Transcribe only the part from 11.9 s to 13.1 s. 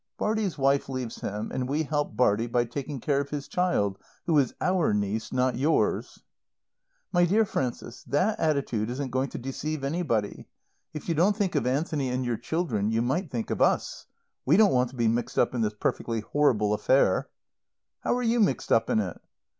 and your children, you